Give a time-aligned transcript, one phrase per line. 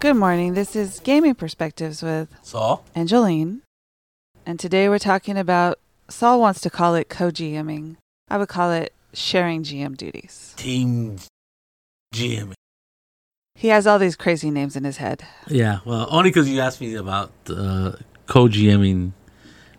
[0.00, 0.54] Good morning.
[0.54, 2.84] This is Gaming Perspectives with Saul?
[2.94, 3.60] and Angeline.
[4.46, 5.78] And today we're talking about
[6.08, 7.96] Saul wants to call it co GMing.
[8.28, 10.54] I would call it sharing GM duties.
[10.56, 11.18] Team
[12.14, 12.54] GM.
[13.60, 15.22] He has all these crazy names in his head.
[15.46, 17.92] Yeah, well, only because you asked me about uh,
[18.26, 19.12] co GMing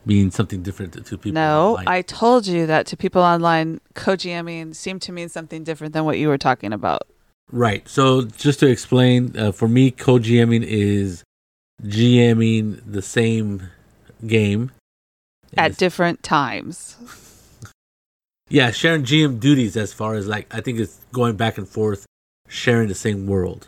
[0.05, 1.41] being something different to two people.
[1.41, 1.87] no, online.
[1.87, 6.05] I told you that to people online, co GMing seemed to mean something different than
[6.05, 7.07] what you were talking about.
[7.51, 7.87] Right.
[7.89, 11.23] So just to explain, uh, for me, co GMing is
[11.83, 13.67] GMing the same
[14.27, 14.69] game
[15.57, 16.97] At different times.
[18.47, 22.05] yeah, sharing GM duties as far as like I think it's going back and forth,
[22.47, 23.67] sharing the same world,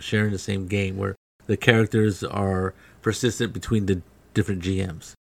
[0.00, 4.02] sharing the same game where the characters are persistent between the
[4.34, 5.12] different GMs.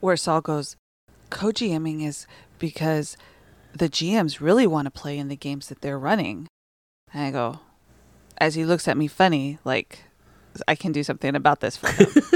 [0.00, 0.76] Where Saul goes,
[1.30, 2.26] co GMing is
[2.58, 3.16] because
[3.72, 6.48] the GMs really want to play in the games that they're running.
[7.12, 7.60] And I go,
[8.38, 10.04] as he looks at me funny, like,
[10.66, 12.08] I can do something about this for him.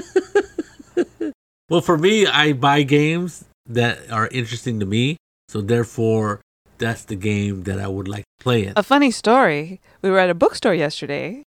[1.71, 5.17] Well, for me, I buy games that are interesting to me,
[5.49, 6.41] so therefore
[6.79, 8.73] that's the game that I would like to play in.
[8.75, 9.81] a funny story.
[10.03, 11.45] We were at a bookstore yesterday,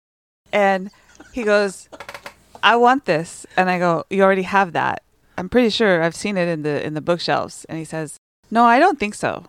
[0.57, 0.91] and
[1.33, 1.89] he goes,
[2.63, 5.03] "I want this," and I go, "You already have that.
[5.37, 8.17] I'm pretty sure I've seen it in the in the bookshelves." And he says,
[8.51, 9.45] "No, I don't think so."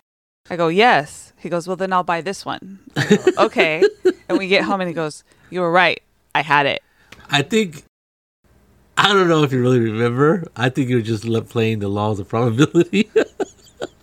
[0.49, 3.83] I go, "Yes." He goes, "Well, then I'll buy this one." Go, okay.
[4.27, 6.02] And we get home, and he goes, "You were right.
[6.36, 6.83] I had it."
[7.30, 7.83] I think
[8.97, 10.45] I don't know if you really remember.
[10.55, 13.09] I think you were just playing the laws of probability.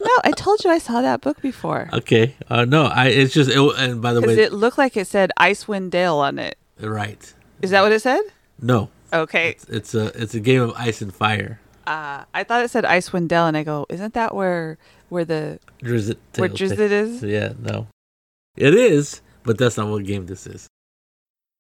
[0.05, 3.51] No, I told you I saw that book before okay, uh, no, I it's just
[3.51, 6.59] it, and by the way, it looked like it said Icewind Dale on it.
[6.91, 7.33] Right?
[7.63, 8.21] Is that what it said?
[8.61, 9.51] No, Okay.
[9.51, 11.61] it's, it's a it's a game of ice and fire.
[11.87, 14.79] Uh, I thought it said Icewind Dale, and I go, "Isn't that where
[15.11, 17.89] where the Drizzt, where Drizzt is?" Yeah, no,
[18.57, 20.67] it is, but that's not what game this is.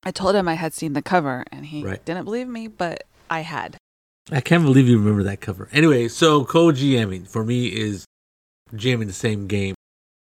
[0.02, 2.04] I told him I had seen the cover, and he Right.
[2.04, 3.76] didn't believe me, but I had.
[4.32, 5.68] I can't believe you remember that cover.
[5.72, 8.04] Anyway, so co GMing for me is
[8.74, 9.74] GMing the same game,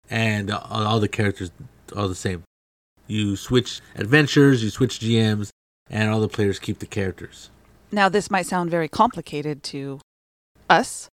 [0.09, 1.52] and all the characters
[1.96, 2.44] are the same.
[3.07, 5.50] You switch adventures, you switch GMs,
[5.90, 7.50] and all the players keep the characters.
[7.91, 10.01] Now, this might sound very complicated to
[10.69, 11.09] us,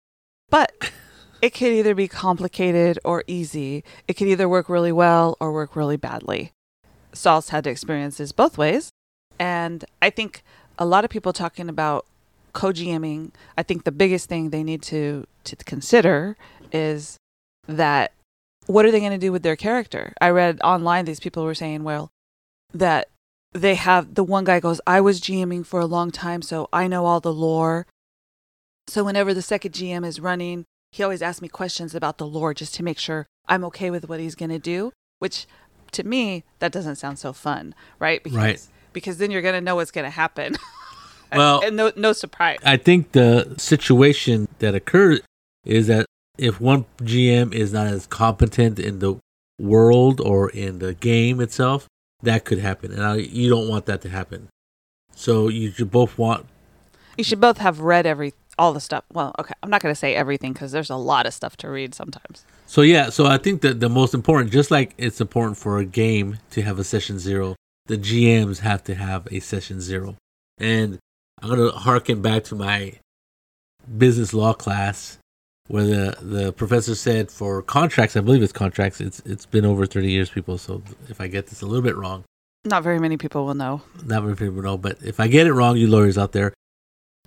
[0.49, 0.91] but
[1.41, 3.83] it could either be complicated or easy.
[4.07, 6.51] It could either work really well or work really badly.
[7.11, 8.91] Saul's had experiences both ways,
[9.39, 10.43] and I think
[10.77, 12.05] a lot of people talking about
[12.53, 16.37] co-GMing, I think the biggest thing they need to to consider
[16.71, 17.17] is
[17.67, 18.11] that
[18.69, 20.13] what are they going to do with their character?
[20.21, 22.11] I read online these people were saying, well,
[22.71, 23.09] that
[23.51, 26.87] they have the one guy goes, I was GMing for a long time, so I
[26.87, 27.87] know all the lore.
[28.87, 32.53] So whenever the second GM is running, he always asks me questions about the lore
[32.53, 35.47] just to make sure I'm okay with what he's going to do, which
[35.93, 38.23] to me, that doesn't sound so fun, right?
[38.23, 38.67] Because, Right.
[38.93, 40.55] Because then you're going to know what's going to happen.
[41.31, 42.57] Well- and no, no surprise.
[42.63, 45.21] I think the situation that occurred
[45.63, 46.05] is that
[46.39, 49.15] if one GM is not as competent in the
[49.59, 51.87] world or in the game itself,
[52.23, 54.49] that could happen, and I, you don't want that to happen.
[55.15, 56.45] So you should both want
[57.17, 59.03] You should both have read every all the stuff.
[59.11, 61.69] Well, okay, I'm not going to say everything because there's a lot of stuff to
[61.69, 62.45] read sometimes.
[62.65, 65.85] So yeah, so I think that the most important, just like it's important for a
[65.85, 67.55] game to have a session zero,
[67.87, 70.15] the GMs have to have a session zero.
[70.57, 70.99] And
[71.41, 72.93] I'm gonna harken back to my
[73.97, 75.17] business law class
[75.69, 79.85] where the, the professor said for contracts, I believe it's contracts, it's it's been over
[79.85, 82.25] thirty years, people, so if I get this a little bit wrong,
[82.65, 83.81] Not very many people will know.
[84.03, 86.53] not many people know, but if I get it wrong, you lawyers out there,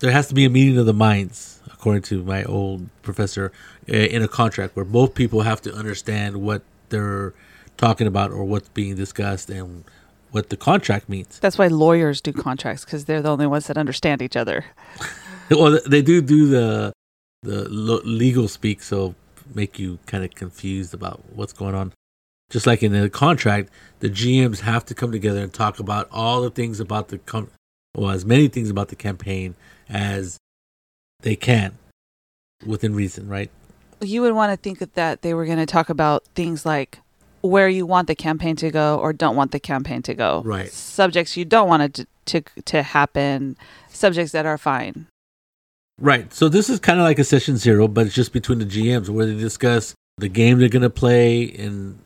[0.00, 3.53] there has to be a meeting of the minds, according to my old professor,
[3.88, 7.32] uh, in a contract where both people have to understand what they're
[7.76, 9.84] talking about or what's being discussed and
[10.32, 11.38] what the contract means.
[11.38, 14.65] That's why lawyers do contracts because they're the only ones that understand each other.
[15.50, 16.92] well, they do do the
[17.42, 19.15] the lo- legal speak, so
[19.54, 21.92] make you kind of confused about what's going on.
[22.50, 26.42] Just like in the contract, the GMs have to come together and talk about all
[26.42, 27.50] the things about the com-
[27.94, 29.54] well, as many things about the campaign
[29.89, 30.39] as
[31.21, 31.78] they can,
[32.65, 33.50] within reason, right?
[34.00, 36.98] You would want to think that they were going to talk about things like
[37.42, 40.42] where you want the campaign to go or don't want the campaign to go.
[40.44, 40.71] Right.
[40.71, 43.56] Subjects you don't want it to to, to happen.
[43.89, 45.06] Subjects that are fine.
[46.03, 46.34] Right.
[46.34, 49.09] So this is kind of like a session zero, but it's just between the GMs
[49.09, 51.97] where they discuss the game they're going to play and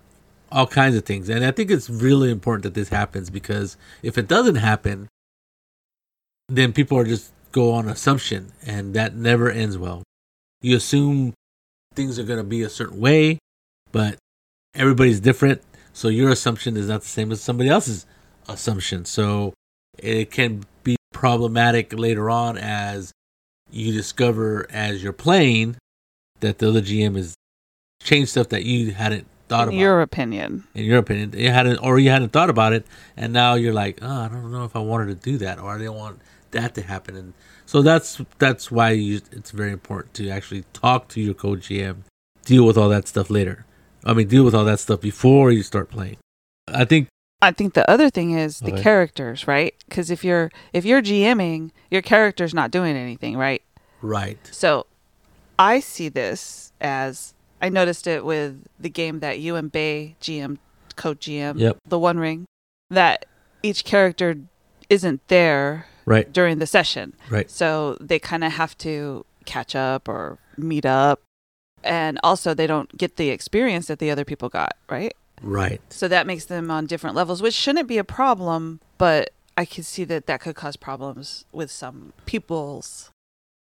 [0.52, 1.30] all kinds of things.
[1.30, 5.08] And I think it's really important that this happens because if it doesn't happen,
[6.50, 10.02] then people are just go on assumption, and that never ends well.
[10.60, 11.32] You assume
[11.94, 13.38] things are going to be a certain way,
[13.92, 14.18] but
[14.74, 15.62] everybody's different,
[15.94, 18.04] so your assumption is not the same as somebody else's
[18.46, 19.06] assumption.
[19.06, 19.54] So
[19.96, 23.12] it can be problematic later on as
[23.70, 25.76] you discover as you're playing
[26.40, 27.34] that the other GM has
[28.02, 29.80] changed stuff that you hadn't thought In about.
[29.80, 30.64] your opinion.
[30.74, 32.86] in your opinion, you hadn't or you hadn't thought about it,
[33.16, 35.70] and now you're like, oh, I don't know if I wanted to do that, or
[35.72, 36.20] I didn't want
[36.52, 37.32] that to happen, and
[37.64, 41.98] so that's that's why you, it's very important to actually talk to your co-GM,
[42.44, 43.64] deal with all that stuff later.
[44.04, 46.16] I mean, deal with all that stuff before you start playing.
[46.68, 47.08] I think
[47.46, 48.82] I think the other thing is the Okay.
[48.82, 49.74] characters, right?
[49.88, 53.62] Because if you're if you're GMing, your character's not doing anything, right?
[54.02, 54.86] right, So
[55.58, 60.58] I see this as I noticed it with the game that you and Bay GM
[60.96, 61.78] co GM, Yep.
[61.88, 62.44] the One Ring,
[62.90, 63.26] that
[63.62, 64.36] each character
[64.90, 67.14] isn't there right, during the session.
[67.30, 71.20] right, So they kind of have to catch up or meet up.
[71.82, 75.14] And also, they don't get the experience that the other people got, right?
[75.42, 75.80] Right.
[75.90, 79.84] So that makes them on different levels, which shouldn't be a problem, but I can
[79.84, 83.10] see that that could cause problems with some people's,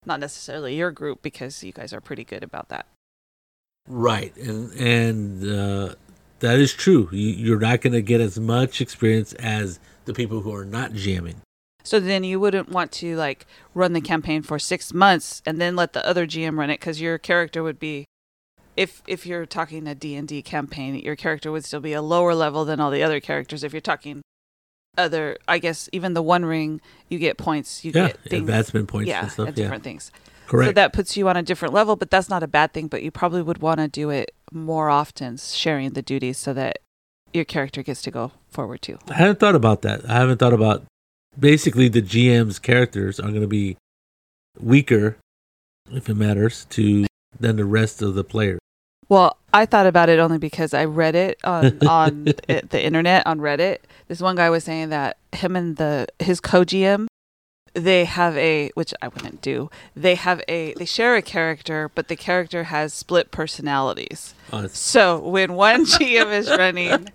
[0.06, 2.86] not necessarily your group, because you guys are pretty good about that.
[3.88, 5.94] Right, and and uh,
[6.38, 7.08] that is true.
[7.10, 10.92] You, you're not going to get as much experience as the people who are not
[10.92, 11.40] jamming.
[11.84, 15.74] So then you wouldn't want to like run the campaign for six months and then
[15.74, 18.04] let the other GM run it because your character would be,
[18.76, 22.02] if if you're talking a D and D campaign, your character would still be a
[22.02, 23.62] lower level than all the other characters.
[23.64, 24.22] If you're talking
[24.98, 28.88] other, I guess even the One Ring, you get points, you Yeah, get things, advancement
[28.88, 29.48] points yeah, and stuff.
[29.48, 30.10] and Yeah, different things.
[30.46, 30.68] correct.
[30.68, 32.88] So that puts you on a different level, but that's not a bad thing.
[32.88, 36.78] But you probably would want to do it more often, sharing the duties so that
[37.32, 38.98] your character gets to go forward too.
[39.08, 40.08] I haven't thought about that.
[40.08, 40.84] I haven't thought about
[41.38, 43.76] basically the GM's characters are going to be
[44.60, 45.16] weaker,
[45.90, 47.06] if it matters, to
[47.40, 48.58] than the rest of the players.
[49.12, 53.26] Well, I thought about it only because I read it on on it, the internet
[53.26, 53.80] on Reddit.
[54.08, 57.08] This one guy was saying that him and the his co-GM
[57.74, 59.68] they have a which I wouldn't do.
[59.94, 64.34] They have a they share a character, but the character has split personalities.
[64.50, 67.10] Oh, So when one GM is running,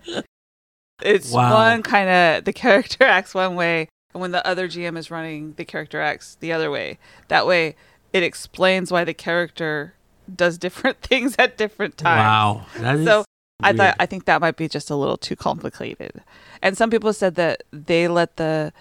[1.02, 1.52] it's Wow.
[1.54, 5.54] one kind of the character acts one way, and when the other GM is running,
[5.58, 7.00] the character acts the other way.
[7.28, 7.76] That way,
[8.14, 9.96] it explains why the character
[10.36, 12.20] does different things at different times.
[12.20, 13.24] wow, that is So,
[13.62, 13.78] I weird.
[13.78, 16.22] thought I think that might be just a little too complicated.
[16.62, 18.72] And some people said that they let the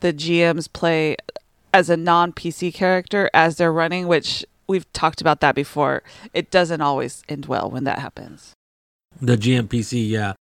[0.00, 1.16] the GMs play
[1.74, 6.02] as a non PC character as they're running, which we've talked about that before.
[6.34, 8.52] It doesn't always end well when that happens.
[9.20, 10.08] the GMPC.
[10.08, 10.32] Yeah,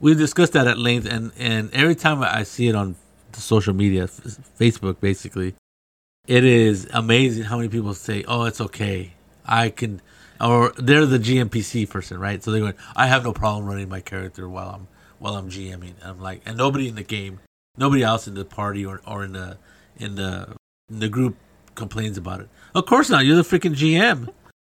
[0.00, 2.96] We've discussed that at length, and and every time I see it on
[3.32, 4.06] the social media,
[4.58, 5.54] Facebook, basically,
[6.26, 9.12] it is amazing how many people say, "Oh, it's okay,
[9.46, 10.00] I can,"
[10.40, 12.42] or they're the GMPC person, right?
[12.42, 14.88] So they're going, "I have no problem running my character while I'm
[15.18, 17.40] while I'm GMing." And I'm like, and nobody in the game,
[17.76, 19.58] nobody else in the party or or in the
[19.96, 20.54] in the
[20.90, 21.36] in the group
[21.74, 22.48] complains about it.
[22.74, 23.24] Of course not.
[23.24, 24.28] You're the freaking GM.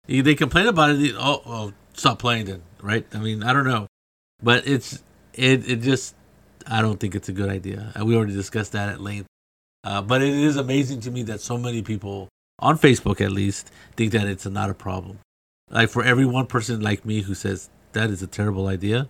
[0.06, 0.94] They complain about it.
[0.98, 3.04] they- Oh, oh, stop playing then, right?
[3.12, 3.86] I mean, I don't know,
[4.42, 5.02] but it's
[5.34, 6.14] it it just
[6.66, 7.92] I don't think it's a good idea.
[7.98, 9.26] Uh, We already discussed that at length.
[9.84, 13.70] Uh, but it is amazing to me that so many people on Facebook, at least,
[13.96, 15.19] think that it's not a problem.
[15.70, 19.08] Like for every one person like me who says that is a terrible idea,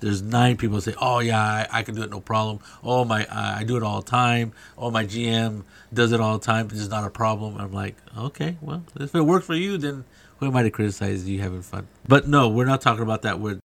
[0.00, 3.26] there's nine people say, "Oh yeah, I, I can do it, no problem." Oh my,
[3.30, 4.52] I I do it all the time.
[4.76, 6.68] Oh my GM does it all the time.
[6.72, 7.56] It's not a problem.
[7.56, 10.04] I'm like, okay, well, if it works for you, then
[10.38, 11.88] who am I to criticize you having fun?
[12.06, 13.40] But no, we're not talking about that.
[13.40, 13.60] With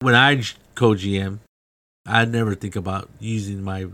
[0.00, 0.42] when I
[0.74, 1.38] co GM,
[2.06, 3.86] I never think about using my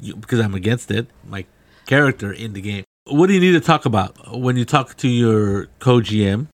[0.00, 1.08] because I'm against it.
[1.28, 1.44] My
[1.86, 2.84] character in the game.
[3.04, 6.46] What do you need to talk about when you talk to your co GM?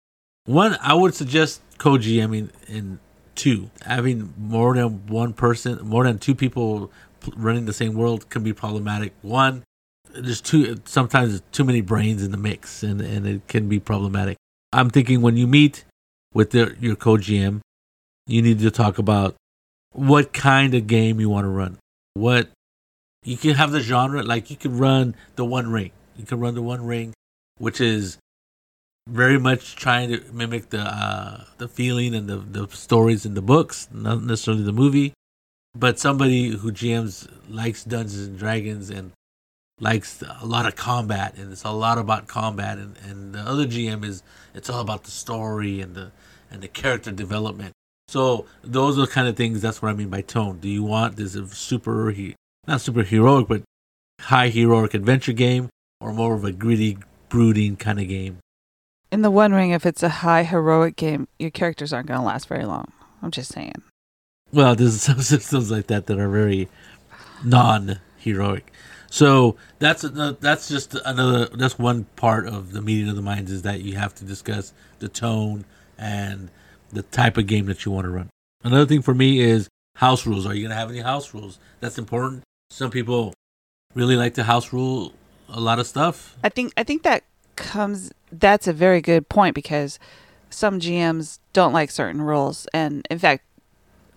[0.46, 3.00] One, I would suggest co GMing in
[3.34, 3.70] two.
[3.84, 6.90] Having more than one person, more than two people
[7.36, 9.12] running the same world can be problematic.
[9.20, 9.62] One,
[10.10, 13.78] there's too sometimes there's too many brains in the mix, and and it can be
[13.78, 14.38] problematic.
[14.72, 15.84] I'm thinking when you meet
[16.32, 17.60] with your co GM,
[18.26, 19.36] you need to talk about
[19.92, 21.76] what kind of game you want to run.
[22.14, 22.48] What
[23.22, 25.90] you can have the genre, like you can run the One Ring.
[26.18, 27.14] You can run the One Ring,
[27.58, 28.18] which is
[29.08, 33.42] very much trying to mimic the uh, the feeling and the the stories in the
[33.42, 35.14] books, not necessarily the movie.
[35.74, 39.12] But somebody who GMs likes Dungeons and Dragons and
[39.80, 42.78] likes a lot of combat, and it's a lot about combat.
[42.78, 46.10] And, and the other GM is it's all about the story and the
[46.50, 47.72] and the character development.
[48.08, 49.60] So those are kind of things.
[49.60, 50.58] That's what I mean by tone.
[50.58, 52.12] Do you want this super,
[52.66, 53.62] not super heroic, but
[54.20, 55.68] high heroic adventure game
[56.00, 58.38] or more of a gritty, brooding kind of game?
[59.10, 62.26] In the One Ring, if it's a high heroic game, your characters aren't going to
[62.26, 62.92] last very long.
[63.22, 63.82] I'm just saying.
[64.52, 66.68] Well, there's some systems like that that are very
[67.44, 68.70] non-heroic.
[69.10, 73.62] So that's that's just another that's one part of the meeting of the minds is
[73.62, 75.64] that you have to discuss the tone
[75.96, 76.50] and
[76.90, 78.28] the type of game that you want to run.
[78.62, 80.44] Another thing for me is house rules.
[80.46, 81.58] Are you going to have any house rules?
[81.80, 82.42] That's important.
[82.70, 83.32] Some people
[83.94, 85.14] really like the house rule
[85.48, 86.36] a lot of stuff.
[86.42, 87.24] I think I think that
[87.56, 89.98] comes that's a very good point because
[90.50, 93.44] some GMs don't like certain rules and in fact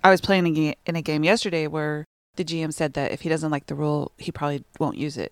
[0.04, 3.52] I was playing in a game yesterday where the GM said that if he doesn't
[3.52, 5.32] like the rule, he probably won't use it.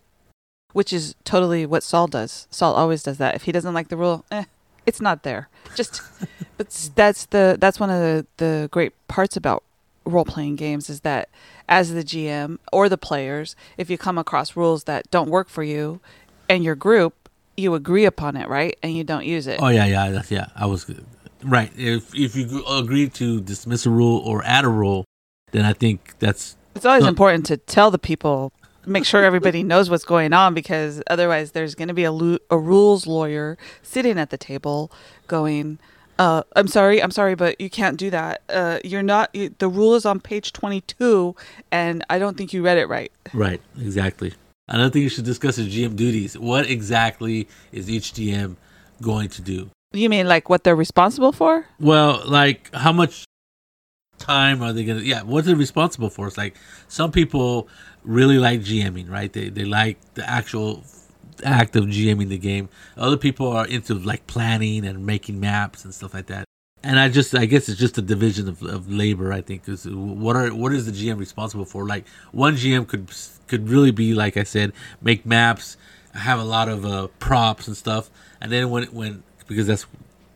[0.74, 2.48] Which is totally what Saul does.
[2.52, 3.34] Saul always does that.
[3.34, 4.44] If he doesn't like the rule, eh,
[4.86, 5.50] it's not there.
[5.76, 6.02] Just
[6.58, 9.64] but that's the that's one of the, the great parts about
[10.06, 11.30] role playing games is that
[11.70, 15.64] as the GM or the players, if you come across rules that don't work for
[15.64, 16.02] you
[16.50, 18.78] and your group, you agree upon it, right?
[18.84, 19.60] And you don't use it.
[19.62, 20.48] Oh yeah, yeah, that's, yeah.
[20.56, 20.90] I was
[21.44, 21.72] right.
[21.78, 25.06] If if you agree to dismiss a rule or add a rule,
[25.52, 27.10] then I think that's It's always No.
[27.10, 28.52] important to tell the people,
[28.86, 32.40] make sure everybody knows what's going on because otherwise there's going to be a, lu-
[32.50, 34.92] a rules lawyer sitting at the table
[35.28, 35.78] going,
[36.20, 38.42] uh, I'm sorry, I'm sorry, but you can't do that.
[38.50, 41.34] Uh, you're not, you, the rule is on page 22
[41.72, 43.12] and I don't think you read it right.
[43.34, 43.62] right.
[43.80, 44.34] Exactly.
[44.68, 46.38] Another thing you should discuss is GM duties.
[46.38, 48.58] What exactly is each GM
[49.02, 49.72] going to do?
[49.94, 51.66] You mean like what they're responsible for?
[51.80, 53.24] Well, like how much
[54.20, 55.00] time are they gonna?
[55.00, 56.28] Yeah, what they're responsible for?
[56.28, 56.56] It's like
[56.88, 57.68] some people
[58.04, 59.34] really like GMing, right?
[59.34, 60.84] They they like the actual
[61.44, 62.70] act of GMing the game.
[62.98, 66.46] Other people are into like planning and making maps and stuff like that.
[66.82, 69.34] And I just, I guess it's just a division of, of labor.
[69.34, 71.86] I think is what are what is the GM responsible for?
[71.86, 73.12] Like one GM could
[73.48, 75.76] could really be like I said, make maps,
[76.14, 79.86] have a lot of uh, props and stuff, and then when when because that's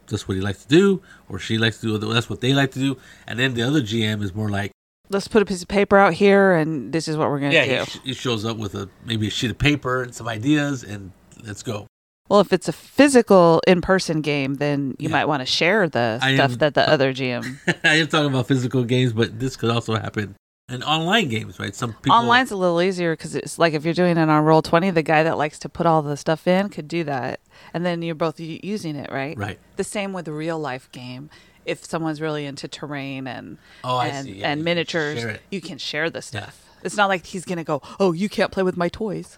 [0.07, 2.13] that's what he likes to do or she likes to do.
[2.13, 2.97] That's what they like to do.
[3.25, 4.71] And then the other GM is more like
[5.13, 7.57] Let's put a piece of paper out here and this is what we're going to
[7.57, 7.91] yeah, do.
[8.03, 11.11] he, he shows up with a maybe a sheet of paper and some ideas and
[11.45, 11.87] let's go.
[12.29, 15.13] Well, if it's a physical in-person game, then you Yeah.
[15.13, 17.57] might want to share the I stuff am- that the other GM.
[17.83, 20.35] I am talking about physical games, but this could also happen
[20.69, 21.75] in online games, right?
[21.75, 24.61] Some people Online's a little easier because it's like if you're doing it on Roll
[24.61, 27.41] Twenty, the guy that likes to put all the stuff in could do that,
[27.73, 29.37] and then you're both using it, right?
[29.37, 29.59] right.
[29.75, 31.29] The same with a real life game.
[31.65, 34.27] If someone's really into terrain and Oh, I and.
[34.27, 35.41] Yeah, and you miniatures, it.
[35.51, 36.63] you can share the stuff.
[36.83, 39.37] It's not like he's gonna go, "Oh, you can't play with my toys."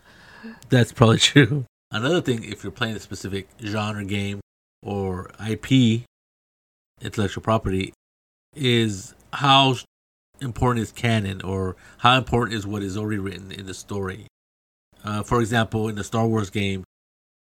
[0.70, 1.66] That's probably true.
[1.92, 4.40] Another thing, if you're playing a specific genre game
[4.82, 6.04] or IP,
[7.02, 7.94] intellectual property,
[8.56, 9.76] is how
[10.42, 14.28] important is canon or how important is what is already written in the story.
[15.04, 16.84] Uh, for example, in the Star Wars game,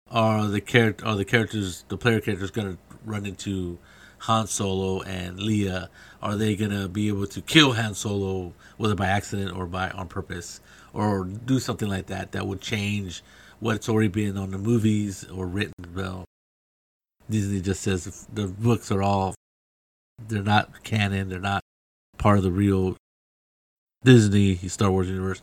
[0.09, 3.77] are the character are the characters the player characters going to run into
[4.23, 5.89] Han Solo and Leia?
[6.21, 9.89] Are they going to be able to kill Han Solo whether by accident or by
[9.89, 10.61] on purpose,
[10.93, 13.23] or do something like that that would change
[13.59, 15.73] what's already been on the movies or written?
[15.93, 16.25] Well,
[17.29, 19.35] Disney just says the books are all
[20.27, 21.29] they're not canon.
[21.29, 21.61] They're not
[22.17, 22.95] part of the real
[24.03, 25.41] Disney Star Wars universe.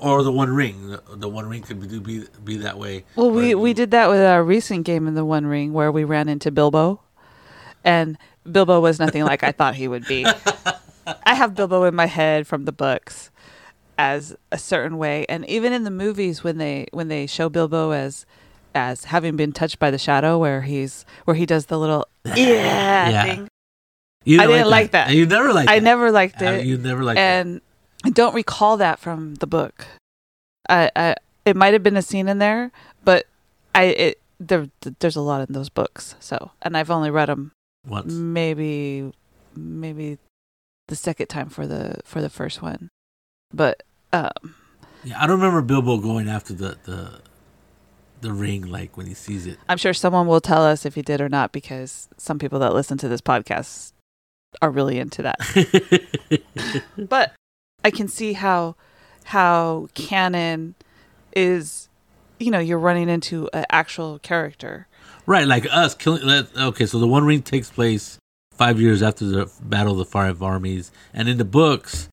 [0.00, 0.90] Or the One Ring.
[0.90, 3.04] The, the One Ring could be, be be that way.
[3.16, 6.04] Well, we we did that with our recent game in the One Ring where we
[6.04, 7.00] ran into Bilbo,
[7.84, 8.18] and
[8.50, 10.26] Bilbo was nothing like I thought he would be.
[11.26, 13.30] I have Bilbo in my head from the books
[13.98, 17.90] as a certain way, and even in the movies when they when they show Bilbo
[17.92, 18.24] as
[18.74, 23.10] as having been touched by the shadow, where he's where he does the little yeah,
[23.10, 23.22] Yeah.
[23.24, 23.48] thing.
[24.24, 25.10] You I didn't like that.
[25.10, 25.84] You never liked I that.
[25.84, 26.66] never liked Uh, it.
[26.66, 27.40] You never liked that.
[27.46, 27.60] and
[28.04, 29.84] I don't recall that from the book.
[30.68, 32.70] I, I it might have been a scene in there,
[33.04, 33.26] but
[33.74, 34.68] I it there
[35.00, 36.14] there's a lot in those books.
[36.20, 37.50] So, and I've only read them
[37.86, 38.12] Once.
[38.12, 39.12] maybe
[39.56, 40.18] maybe
[40.88, 42.90] the second time for the for the first one.
[43.52, 44.54] But um
[45.04, 47.20] Yeah, I don't remember Bilbo going after the the
[48.20, 49.58] the ring like when he sees it.
[49.68, 52.72] I'm sure someone will tell us if he did or not because some people that
[52.72, 53.92] listen to this podcast
[54.60, 55.38] are really into that.
[56.96, 57.32] but
[57.84, 58.76] I can see how
[59.24, 60.74] how canon
[61.34, 61.88] is
[62.38, 64.86] you know you're running into an actual character
[65.26, 66.24] right, like us killing.
[66.24, 68.18] Let, okay, so the One Ring takes place
[68.52, 72.08] five years after the Battle of the Five Armies, and in the books,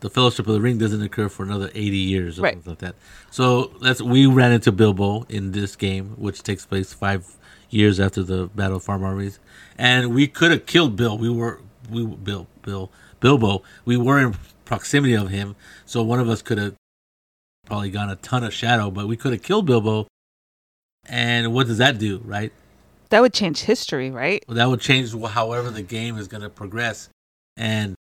[0.00, 2.54] the Fellowship of the Ring doesn't occur for another eighty years or Right.
[2.54, 2.94] something like that.
[3.30, 7.36] So that's we ran into Bilbo in this game, which takes place five
[7.70, 9.38] years after the Battle of Five Armies,
[9.78, 11.16] and we could have killed Bill.
[11.18, 11.60] We were
[11.90, 13.62] we Bill Bill Bilbo.
[13.84, 14.34] We were in
[14.64, 16.74] proximity of him, so one of us could have
[17.66, 20.06] probably gone a ton of shadow, but we could have killed Bilbo.
[21.08, 22.52] And what does that do, right?
[23.10, 24.44] That would change history, right?
[24.48, 27.08] Well, that would change however the game is going to progress.
[27.56, 27.94] And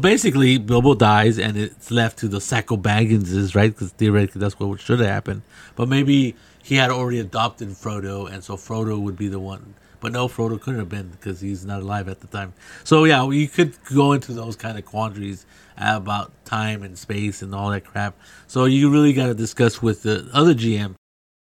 [0.00, 3.72] basically, Bilbo dies, and it's left to the Sacco Bagginses, right?
[3.72, 5.42] Because theoretically, that's what should have happened.
[5.74, 9.74] But maybe he had already adopted Frodo, and so Frodo would be the one.
[10.00, 12.52] But no, Frodo couldn't have been because he's not alive at the time.
[12.84, 15.46] So yeah, you could go into those kind of quandaries
[15.78, 18.14] about time and space and all that crap.
[18.46, 20.94] So you really got to discuss with the other GM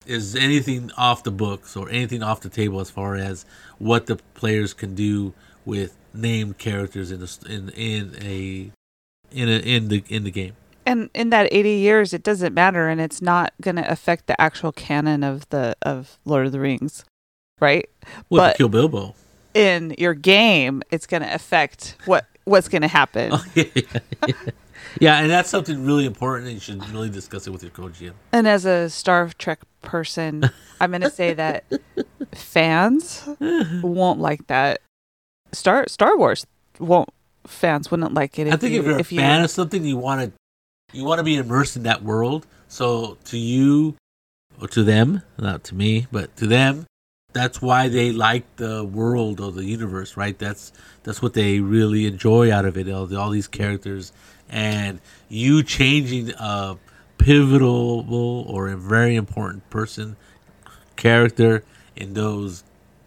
[0.06, 3.44] is anything off the books or anything off the table as far as
[3.78, 5.32] what the players can do
[5.64, 8.70] with named characters in the in in a
[9.32, 10.54] in a in the in the game.
[10.86, 14.38] And in that 80 years, it doesn't matter, and it's not going to affect the
[14.38, 17.04] actual canon of the of Lord of the Rings,
[17.60, 17.88] right?
[18.28, 19.14] Well, But- Kill Bilbo.
[19.54, 23.32] In your game, it's going to affect what what's going to happen.
[23.32, 23.82] Oh, yeah, yeah,
[24.26, 24.34] yeah,
[25.00, 26.46] and that's something really important.
[26.46, 28.12] And you should really discuss it with your coach GM.
[28.32, 30.50] And as a Star Trek person,
[30.80, 31.64] I'm going to say that
[32.32, 33.28] fans
[33.82, 34.80] won't like that.
[35.52, 36.46] Star Star Wars
[36.78, 37.08] won't.
[37.46, 38.46] Fans wouldn't like it.
[38.46, 40.96] If I think you, if you're a if you fan of something, you want to
[40.96, 42.46] you want to be immersed in that world.
[42.68, 43.96] So to you
[44.60, 46.86] or to them, not to me, but to them,
[47.34, 50.38] that's why they like the world or the universe, right?
[50.38, 50.72] That's
[51.02, 52.88] that's what they really enjoy out of it.
[52.88, 54.12] All, all these characters
[54.54, 56.76] and you changing a
[57.18, 60.16] pivotal or a very important person
[60.96, 61.64] character
[61.96, 62.62] in those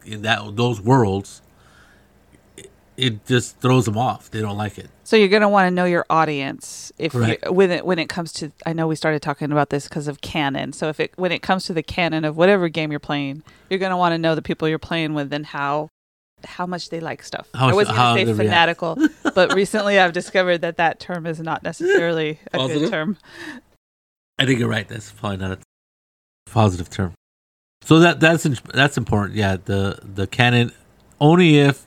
[0.06, 1.42] in that those worlds
[2.58, 5.68] it- it just throws them off they don't like it So you're going to want
[5.68, 7.40] to know your audience if Right.
[7.46, 10.08] you, when it when it comes to I know we started talking about this because
[10.10, 10.74] of canon.
[10.74, 13.80] So if it when it comes to the canon of whatever game you're playing, you're
[13.80, 15.88] going to want to know the people you're playing with and how
[16.48, 17.48] how much they like stuff.
[17.54, 18.98] How I wasn't going to say fanatical,
[19.36, 22.82] but recently I've discovered that that term is not necessarily a Positive?
[22.84, 23.18] good term.
[24.40, 25.60] i think you're right that's probably not a
[26.52, 27.14] positive term
[27.82, 30.72] so that that's that's important yeah the the canon
[31.20, 31.86] only if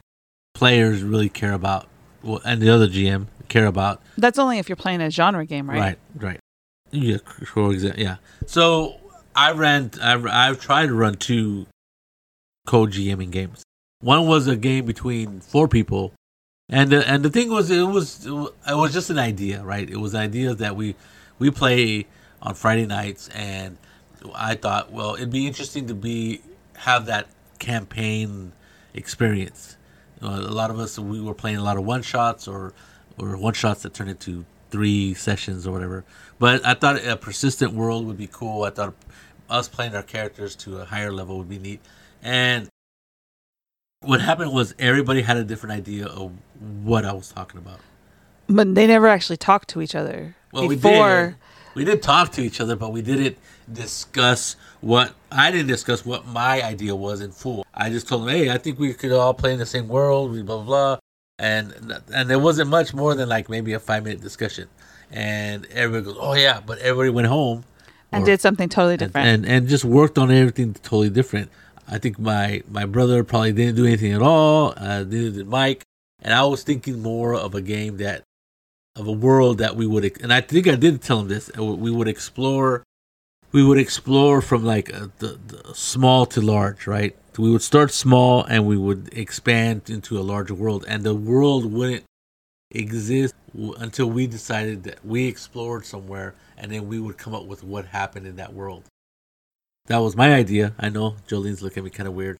[0.54, 1.86] players really care about
[2.22, 5.68] well, and the other gm care about That's only if you're playing a genre game,
[5.68, 5.78] right?
[5.78, 6.40] Right, right.
[6.92, 8.16] Yeah, for example, yeah.
[8.46, 8.98] So
[9.36, 9.90] I ran.
[10.00, 11.66] I've, I've tried to run two
[12.66, 13.62] co-GMing games.
[14.00, 16.14] One was a game between four people,
[16.68, 19.88] and the, and the thing was, it was it was just an idea, right?
[19.88, 20.96] It was an idea that we
[21.38, 22.06] we play
[22.40, 23.76] on Friday nights, and
[24.34, 26.40] I thought, well, it'd be interesting to be
[26.78, 28.52] have that campaign
[28.94, 29.76] experience.
[30.22, 32.72] Uh, a lot of us we were playing a lot of one shots or
[33.18, 36.04] or one shots that turn into three sessions or whatever.
[36.38, 38.64] But I thought a persistent world would be cool.
[38.64, 38.94] I thought
[39.50, 41.80] us playing our characters to a higher level would be neat.
[42.22, 42.68] And
[44.02, 46.32] what happened was everybody had a different idea of
[46.82, 47.80] what I was talking about.
[48.48, 51.36] But they never actually talked to each other Well, we did.
[51.76, 53.38] We did talk to each other, but we didn't
[53.72, 57.64] discuss what I didn't discuss what my idea was in full.
[57.72, 60.32] I just told them, "Hey, I think we could all play in the same world."
[60.32, 60.98] Blah blah blah,
[61.38, 64.66] and and there wasn't much more than like maybe a five minute discussion.
[65.12, 67.62] And everybody goes, "Oh yeah," but everybody went home
[68.10, 69.28] and or- did something totally and, different.
[69.28, 71.50] and and just worked on everything totally different.
[71.90, 74.72] I think my my brother probably didn't do anything at all.
[74.76, 75.82] Uh, neither did Mike.
[76.22, 78.22] And I was thinking more of a game that
[78.94, 81.50] of a world that we would and I think I did tell him this.
[81.58, 82.84] uh, We would explore.
[83.52, 87.16] We would explore from like uh, the, the small to large, right?
[87.36, 91.72] We would start small and we would expand into a larger world, and the world
[91.72, 92.04] wouldn't
[92.70, 93.34] exist
[93.78, 97.86] until we decided that we explored somewhere, and then we would come up with what
[97.86, 98.84] happened in that world.
[99.86, 100.74] That was my idea.
[100.78, 102.36] I know Jolene's looking at me kind of weird,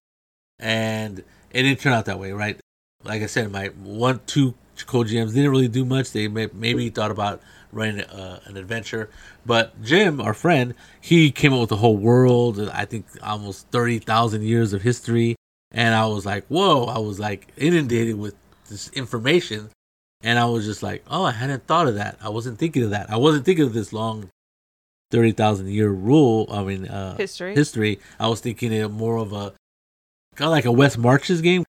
[0.58, 1.18] and
[1.50, 2.60] it didn't turn out that way, right?
[3.02, 4.54] Like I said, my one, two
[4.86, 6.12] co-GMs didn't really do much.
[6.12, 7.40] They may, maybe thought about
[7.72, 9.10] running uh, an adventure,
[9.46, 12.60] but Jim, our friend, he came up with the whole world.
[12.72, 15.36] I think almost thirty thousand years of history,
[15.72, 16.84] and I was like, whoa!
[16.84, 18.34] I was like inundated with
[18.68, 19.70] this information,
[20.22, 22.18] and I was just like, oh, I hadn't thought of that.
[22.22, 23.10] I wasn't thinking of that.
[23.10, 24.28] I wasn't thinking of this long
[25.10, 26.46] thirty thousand year rule.
[26.50, 27.54] I mean, uh, History.
[27.54, 28.00] History.
[28.18, 29.52] I was thinking of more of a
[30.34, 31.64] kind of like a West Marches game,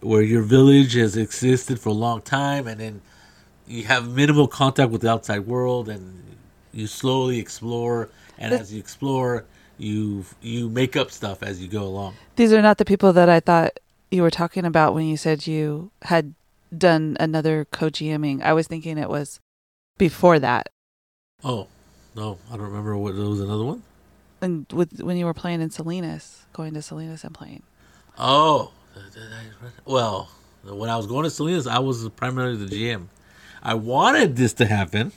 [0.00, 3.00] where your village has existed for a long time, and then
[3.66, 6.22] you have minimal contact with the outside world, and
[6.72, 8.08] you slowly explore.
[8.38, 9.44] And as you explore,
[9.78, 12.14] you you make up stuff as you go along.
[12.36, 13.78] These are not the people that I thought
[14.10, 16.34] you were talking about when you said you had
[16.76, 18.42] done another co-GMing.
[18.42, 19.40] I was thinking it was
[19.98, 20.68] before that,
[21.42, 21.68] Oh
[22.16, 23.82] no, I don't remember what there was another one.
[24.40, 27.62] and with when you were playing in Salinas, going to Salinas and playing.
[28.18, 28.72] Oh,
[29.84, 30.30] well,
[30.64, 33.06] when I was going to Salinas, I was primarily the GM.
[33.62, 35.12] I wanted this to happen,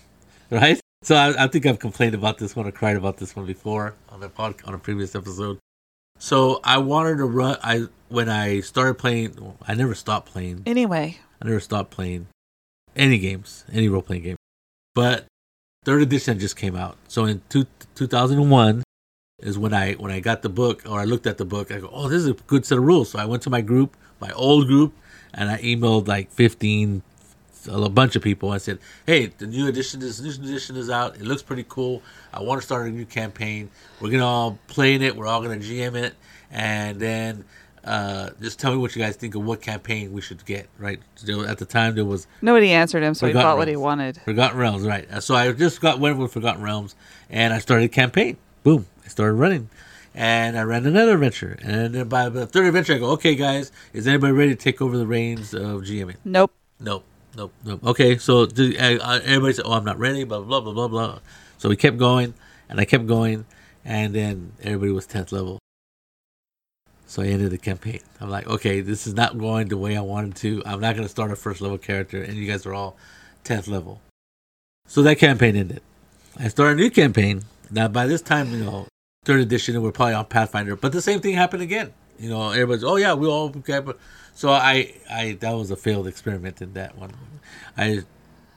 [0.51, 0.79] right?
[1.03, 3.93] So I, I think I've complained about this one or cried about this one before
[4.09, 5.59] on the pod, on a previous episode.
[6.17, 7.57] So I wanted to run.
[7.63, 10.63] I when I started playing, I never stopped playing.
[10.65, 12.27] Anyway, I never stopped playing
[12.95, 14.35] any games, any role playing game.
[14.93, 15.25] But
[15.83, 16.97] third edition just came out.
[17.07, 17.65] So in two,
[17.95, 18.83] 2001
[19.39, 21.71] is when I when I got the book or I looked at the book.
[21.71, 23.11] I go, oh, this is a good set of rules.
[23.11, 24.93] So I went to my group, my old group,
[25.33, 27.01] and I emailed like 15,
[27.69, 28.51] a bunch of people.
[28.51, 31.15] I said, hey, the new edition, this new edition is out.
[31.15, 32.01] It looks pretty cool.
[32.33, 33.69] I want to start a new campaign.
[34.01, 35.15] We're gonna all play in it.
[35.15, 36.15] We're all gonna GM it,
[36.51, 37.45] and then
[37.89, 40.69] uh, just tell me what you guys think of what campaign we should get.
[40.77, 40.99] Right
[41.47, 44.17] at the time, there was nobody answered him, so he got what he wanted.
[44.21, 45.09] Forgotten Realms, right?
[45.11, 46.95] Uh, So I just got went with Forgotten Realms,
[47.29, 48.37] and I started a campaign.
[48.63, 48.85] Boom!
[49.03, 49.69] I started running,
[50.13, 51.57] and I ran another adventure.
[51.63, 54.81] And then by the third adventure, I go, "Okay, guys, is anybody ready to take
[54.81, 56.51] over the reins of GMing?" Nope.
[56.79, 57.03] Nope,
[57.35, 57.83] nope, nope.
[57.85, 61.19] Okay, so uh, everybody said, "Oh, I'm not ready." Blah blah blah blah blah.
[61.57, 62.35] So we kept going,
[62.69, 63.45] and I kept going,
[63.83, 65.58] and then everybody was tenth level.
[67.09, 68.01] So I ended the campaign.
[68.21, 70.61] I'm like, okay, this is not going the way I wanted to.
[70.63, 72.97] I'm not going to start a first level character, and you guys are all
[73.43, 73.99] tenth level.
[74.85, 75.81] So that campaign ended.
[76.37, 77.45] I started a new campaign.
[77.71, 78.87] Now by this time, you know,
[79.25, 80.75] third edition, we're probably on Pathfinder.
[80.75, 81.93] But the same thing happened again.
[82.19, 83.55] You know, everybody's, oh yeah, we all.
[83.57, 83.81] Okay.
[84.35, 87.11] So I, I that was a failed experiment in that one.
[87.75, 88.03] I,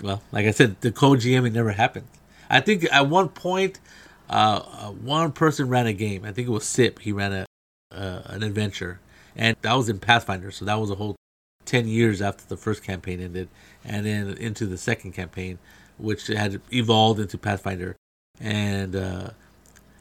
[0.02, 2.06] well, like I said, the co GMing never happened.
[2.50, 3.80] I think at one point,
[4.28, 6.26] uh, uh, one person ran a game.
[6.26, 6.98] I think it was Sip.
[6.98, 7.46] He ran a
[7.92, 9.00] uh, an adventure,
[9.36, 10.50] and that was in Pathfinder.
[10.50, 11.16] So that was a whole
[11.64, 13.48] ten years after the first campaign ended,
[13.84, 15.58] and then into the second campaign,
[15.98, 17.96] which had evolved into Pathfinder,
[18.40, 19.30] and uh,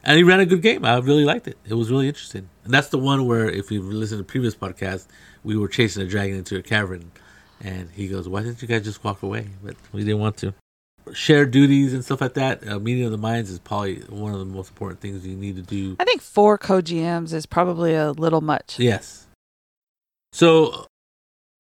[0.04, 0.86] and he ran a good game.
[0.86, 1.58] I really liked it.
[1.66, 5.08] It was really interesting, and that's the one where if you listen to previous podcast,
[5.44, 7.12] we were chasing a dragon into a cavern,
[7.60, 10.54] and he goes, "Why didn't you guys just walk away?" But we didn't want to.
[11.14, 12.68] Share duties and stuff like that.
[12.68, 15.56] Uh, meeting of the minds is probably one of the most important things you need
[15.56, 18.80] to do I think four co-GMs is probably a little much.
[18.80, 19.28] Yes.
[20.34, 20.86] So,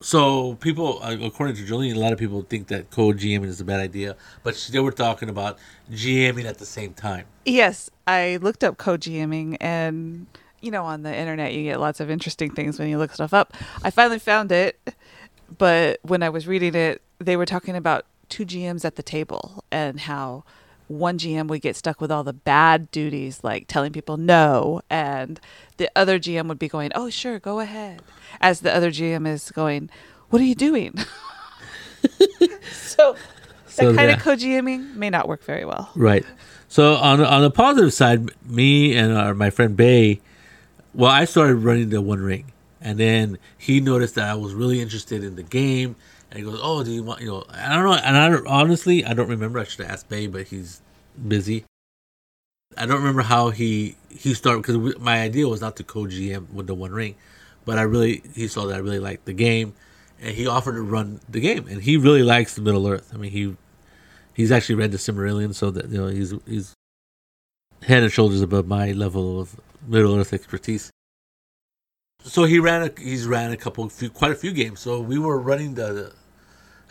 [0.01, 3.65] so people, uh, according to Jolene, a lot of people think that co-GMing is a
[3.65, 5.57] bad idea, but they were talking about
[5.91, 7.25] GMing at the same time.
[7.45, 10.27] Yes, I looked up co-GMing and
[10.61, 13.33] you know on the internet you get lots of interesting things when you look stuff
[13.33, 13.53] up.
[13.83, 14.79] I finally found it,
[15.57, 19.63] but when I was reading it, they were talking about two GMs at the table
[19.71, 20.43] and how
[20.87, 25.39] one GM would get stuck with all the bad duties like telling people no and
[25.77, 28.01] the other GM would be going, "Oh, sure, go ahead."
[28.41, 29.89] As the other GM is going,
[30.31, 30.95] "What are you doing?"
[32.71, 33.15] so
[33.67, 35.89] So that kind the- of co-GMing may not work very well.
[35.95, 36.25] Right.
[36.67, 40.19] So on the- on the positive side, me and our, my friend Bay,
[40.93, 44.81] well, I started running the One Ring, and then he noticed that I was really
[44.81, 45.95] interested in the game,
[46.31, 48.47] and he goes, "Oh, do you want you know?" I don't know, and I don't,
[48.47, 49.59] honestly I don't remember.
[49.59, 50.81] I should have asked Bay, but he's
[51.27, 51.65] busy.
[52.77, 56.67] I don't remember how he he started because my idea was not to co-GM with
[56.67, 57.15] the One Ring,
[57.65, 59.73] but I really he saw that I really liked the game,
[60.21, 63.11] and he offered to run the game, and he really likes the Middle Earth.
[63.13, 63.57] I mean, he
[64.33, 66.73] he's actually read the Silmarillion, so that you know he's he's
[67.83, 70.91] head and shoulders above my level of Middle Earth expertise.
[72.23, 74.79] So he ran a he's ran a couple few, quite a few games.
[74.79, 76.13] So we were running the.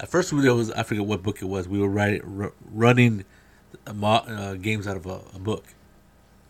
[0.00, 1.68] At first, there was I forget what book it was.
[1.68, 3.24] We were writing, r- running
[3.86, 5.64] a mo- uh, games out of a, a book,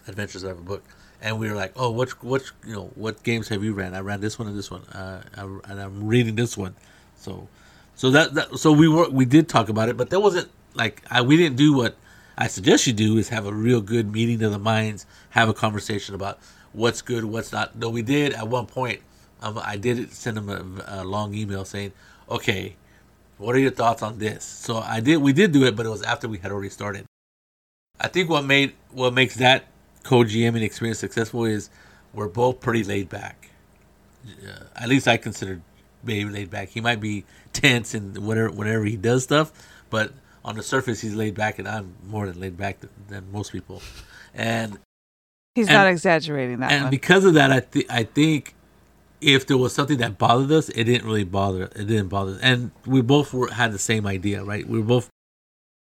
[0.07, 0.85] adventures out of a book,
[1.21, 3.93] and we were like, "Oh, which which you know what games have you ran?
[3.95, 6.77] I ran this one and this one, uh, I, and I'm reading this one."
[7.17, 7.49] So,
[7.97, 11.03] so that, that so we were we did talk about it, but there wasn't like
[11.11, 11.97] I, we didn't do what
[12.39, 15.55] I suggest you do is have a real good meeting of the minds, have a
[15.55, 16.39] conversation about
[16.73, 17.79] what's good, what's not.
[17.79, 19.01] Though we did at one point,
[19.43, 21.93] um, I did send him a, a long email saying,
[22.31, 22.77] "Okay,
[23.41, 25.17] what are your thoughts on this?" So I did.
[25.19, 27.05] We did do it, but it was after we had already started.
[28.01, 29.65] I think what made what makes that
[30.05, 31.69] co-GMing experience successful is
[32.15, 33.51] we're both pretty laid back.
[34.27, 35.61] Uh, at least I consider
[36.05, 36.69] Baby laid back.
[36.71, 39.53] He might be tense and whatever whenever he does stuff,
[39.91, 40.13] but
[40.45, 43.53] on the surface he's laid back, and I'm more than laid back than, than most
[43.53, 43.83] people.
[44.35, 44.79] And
[45.57, 46.91] He's And- not exaggerating that and one.
[46.91, 48.55] because of that, I think I think
[49.21, 51.65] if there was something that bothered us, it didn't really bother.
[51.65, 52.33] It didn't bother.
[52.33, 52.41] us.
[52.41, 54.67] And we both were, had the same idea, right?
[54.67, 55.11] We were both,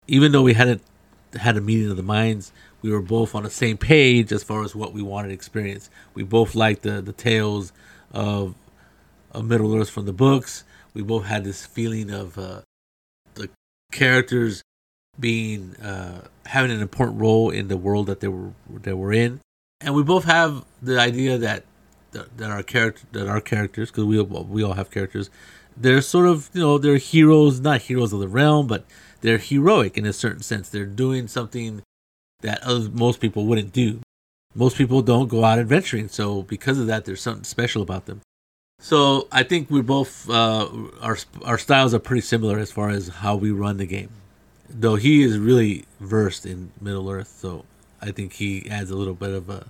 [0.08, 0.82] even though we hadn't
[1.40, 4.64] had a meeting of the minds, we were both on the same page as far
[4.64, 5.90] as what we wanted to experience.
[6.14, 7.72] We both liked the the tales
[8.12, 8.56] of
[9.32, 10.64] of Middle Earth from the books.
[10.94, 12.62] We both had this feeling of uh,
[13.36, 13.50] the
[13.92, 14.62] characters
[15.20, 19.40] being uh, having an important role in the world that they were that we're in,
[19.80, 21.64] and we both have the idea that
[22.12, 25.30] that, our character that our characters because we we all have characters.
[25.76, 28.86] They're sort of you know they're heroes, not heroes of the realm, but
[29.22, 30.70] they're heroic in a certain sense.
[30.70, 31.82] They're doing something
[32.42, 34.02] that other, most people wouldn't do.
[34.54, 38.22] Most people don't go out adventuring, so because of that, there's something special about them.
[38.80, 40.68] So I think we both uh,
[41.02, 44.10] our our styles are pretty similar as far as how we run the game.
[44.70, 47.66] Though he is really versed in Middle Earth, so
[48.02, 49.68] I think he adds a little bit of a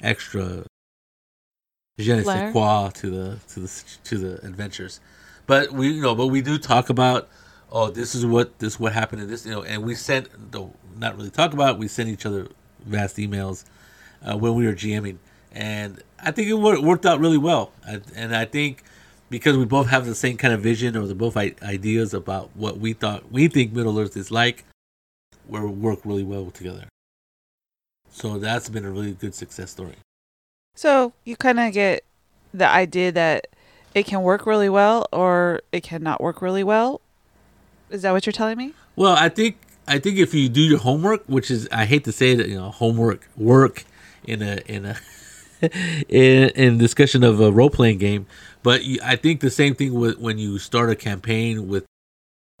[0.00, 0.64] extra
[1.98, 5.00] je ne sais quoi to the to the to the adventures.
[5.46, 7.28] But we you know, but we do talk about
[7.70, 10.72] oh this is what this what happened in this you know, and we sent though
[10.96, 12.48] not really talk about we sent each other
[12.84, 13.64] vast emails
[14.24, 15.18] uh, when we were GMing,
[15.52, 17.72] and I think it wor- worked out really well.
[17.86, 18.84] I, and I think
[19.30, 22.50] because we both have the same kind of vision or the both I- ideas about
[22.54, 24.64] what we thought we think Middle Earth is like,
[25.48, 26.84] we work really well together.
[28.10, 29.96] So that's been a really good success story.
[30.74, 32.04] So you kind of get
[32.52, 33.48] the idea that
[33.94, 37.00] it can work really well or it cannot work really well.
[37.90, 38.74] Is that what you're telling me?
[38.96, 42.12] Well, I think I think if you do your homework, which is I hate to
[42.12, 43.84] say that you know homework work
[44.24, 44.96] in a in a
[46.08, 48.26] in, in discussion of a role playing game,
[48.62, 51.84] but you, I think the same thing with when you start a campaign with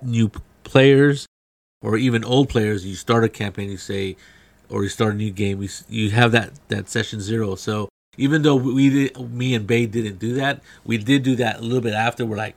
[0.02, 0.30] new
[0.64, 1.26] players
[1.82, 2.84] or even old players.
[2.84, 4.16] You start a campaign, you say,
[4.68, 7.54] or you start a new game, you you have that that session zero.
[7.54, 11.58] So even though we did, me and Bay didn't do that, we did do that
[11.58, 12.26] a little bit after.
[12.26, 12.56] We're like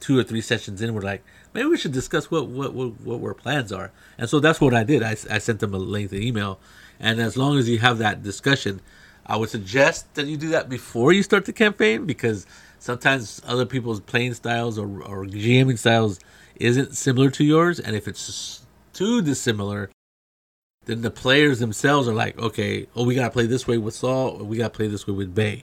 [0.00, 1.22] two or three sessions in, we're like,
[1.52, 3.90] maybe we should discuss what what what, what our plans are.
[4.16, 5.02] And so that's what I did.
[5.02, 6.58] I, I sent them a lengthy email,
[6.98, 8.80] and as long as you have that discussion,
[9.26, 12.46] I would suggest that you do that before you start the campaign because
[12.78, 16.18] sometimes other people's playing styles or or GMing styles
[16.56, 19.90] isn't similar to yours, and if it's too dissimilar.
[20.88, 24.38] Then the players themselves are like, okay, oh, we gotta play this way with Saul,
[24.38, 25.62] we gotta play this way with Bay.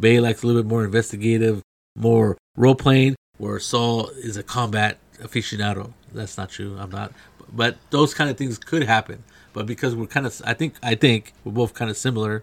[0.00, 1.60] Bay likes a little bit more investigative,
[1.94, 5.92] more role playing, where Saul is a combat aficionado.
[6.14, 6.78] That's not true.
[6.80, 7.12] I'm not.
[7.52, 9.22] But those kind of things could happen.
[9.52, 12.42] But because we're kind of, I think, I think we're both kind of similar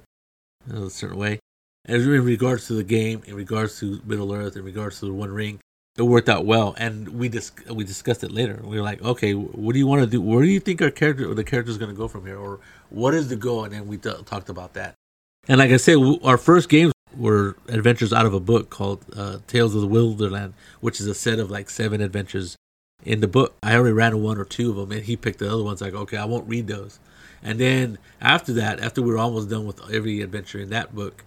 [0.70, 1.40] in a certain way.
[1.86, 5.14] As in regards to the game, in regards to Middle Earth, in regards to the
[5.14, 5.60] One Ring,
[5.98, 6.76] it worked out well.
[6.78, 8.62] And we dis- we discussed it later.
[8.64, 10.22] We were like, okay, what do you want to do?
[10.22, 12.38] Where do you think our character or the character is going to go from here,
[12.38, 13.64] or what is the goal?
[13.66, 14.96] And then we talked about that.
[15.48, 19.04] And like I said, w- our first games were adventures out of a book called
[19.16, 22.56] uh, Tales of the Wilderland, which is a set of like seven adventures
[23.04, 23.56] in the book.
[23.64, 25.82] I already ran one or two of them, and he picked the other ones.
[25.82, 27.00] Like, okay, I won't read those.
[27.44, 31.26] And then after that, after we were almost done with every adventure in that book,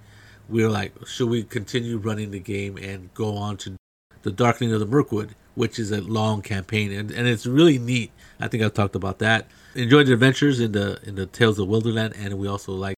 [0.49, 3.77] we were like, should we continue running the game and go on to
[4.25, 8.11] the Darkening of the Mirkwood, which is a long campaign, and, and it's really neat.
[8.41, 9.47] I think I've talked about that.
[9.75, 12.97] Enjoyed the adventures in the in the Tales of Wilderland, and we also like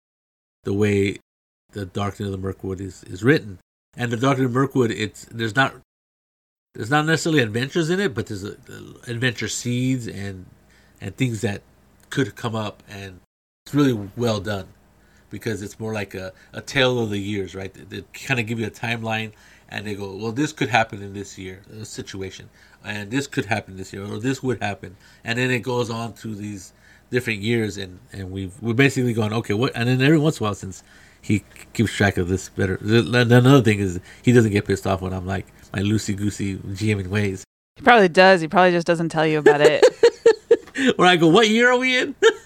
[0.64, 1.18] the way
[1.72, 3.58] the Darkening of the Mirkwood is, is written.
[3.96, 5.74] And the Darkening of the Mirkwood, it's there's not
[6.74, 8.56] there's not necessarily adventures in it, but there's a,
[9.08, 10.46] adventure seeds and
[11.00, 11.62] and things that
[12.08, 13.20] could come up, and
[13.66, 14.68] it's really well done
[15.28, 17.74] because it's more like a, a tale of the years, right?
[17.74, 19.32] They, they kind of give you a timeline,
[19.68, 22.48] and they go, well, this could happen in this year, a situation,
[22.85, 26.12] and this could happen this year, or this would happen, and then it goes on
[26.12, 26.72] through these
[27.11, 29.72] different years, and and we've we're basically going, okay, what?
[29.74, 30.83] And then every once in a while, since
[31.20, 35.12] he keeps track of this better, another thing is he doesn't get pissed off when
[35.12, 37.44] I'm like my loosey goosey GMing ways.
[37.76, 38.40] He probably does.
[38.40, 39.85] He probably just doesn't tell you about it.
[40.96, 42.14] Where I go, what year are we in?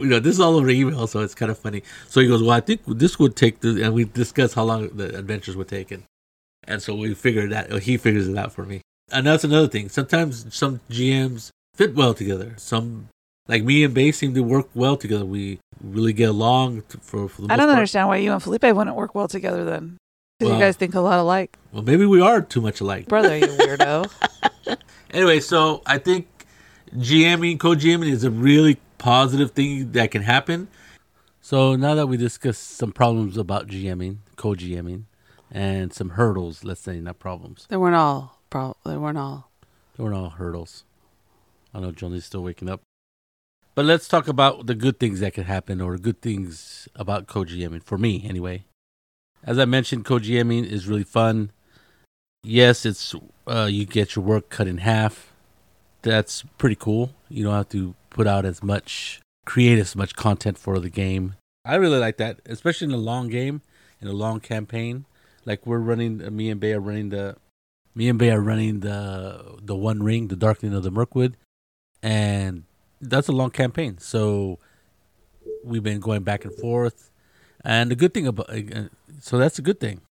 [0.00, 1.82] you know, this is all over email, so it's kind of funny.
[2.08, 4.88] So he goes, well, I think this would take, the, and we discussed how long
[4.88, 6.02] the adventures would take, and,
[6.64, 8.80] and so we figured that, or he figures it out for me.
[9.12, 9.88] And that's another thing.
[9.88, 12.54] Sometimes some GMs fit well together.
[12.58, 13.08] Some,
[13.48, 15.24] like me and Bay, seem to work well together.
[15.24, 17.76] We really get along t- for, for the most I don't part.
[17.78, 19.96] understand why you and Felipe wouldn't work well together then.
[20.38, 21.58] 'Cause Well- you guys think a lot alike.
[21.72, 23.06] Well, maybe we are too much alike.
[23.08, 24.10] Brother, you weirdo.
[25.12, 26.28] Anyway, so I think
[26.96, 30.68] GMing, co-GMing is a really positive thing that can happen.
[31.40, 35.04] So now that we discussed some problems about GMing, co-GMing,
[35.50, 37.66] and some hurdles, let's say not problems.
[37.68, 38.38] they weren't all.
[38.50, 39.50] Pro- they weren't all.
[39.96, 40.84] They weren't all hurdles.
[41.72, 42.82] I know Johnny's still waking up.
[43.74, 47.82] But let's talk about the good things that could happen or good things about co-GMing
[47.82, 48.64] for me anyway.
[49.42, 51.52] As I mentioned, co-GMing is really fun.
[52.42, 53.14] Yes, it's
[53.46, 55.32] uh, you get your work cut in half.
[56.02, 57.12] That's pretty cool.
[57.28, 61.34] You don't have to put out as much create as much content for the game.
[61.64, 63.62] I really like that, especially in a long game,
[64.00, 65.04] in a long campaign.
[65.44, 67.36] Like we're running, uh, me and Bay are running the,
[67.94, 71.36] me and Bay are running the the One Ring, the Darkening of the Mirkwood,
[72.02, 72.64] and
[73.00, 73.98] that's a long campaign.
[73.98, 74.58] So
[75.64, 77.10] we've been going back and forth,
[77.64, 78.84] and the good thing about uh,
[79.20, 80.02] so that's a good thing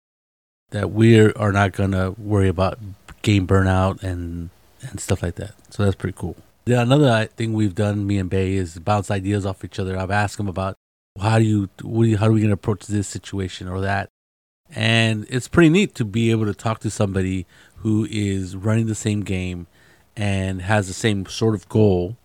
[0.71, 2.79] that we are not gonna worry about
[3.21, 4.49] game burnout and
[4.81, 5.51] and stuff like that.
[5.69, 6.35] So that's pretty cool.
[6.65, 9.97] Then another thing we've done, me and Bay, is bounce ideas off each other.
[9.97, 10.75] I've asked him about
[11.19, 13.81] how do you, what do you how are we going to approach this situation or
[13.81, 14.09] that,
[14.69, 17.45] and it's pretty neat to be able to talk to somebody
[17.77, 19.67] who is running the same game
[20.15, 22.17] and has the same sort of goal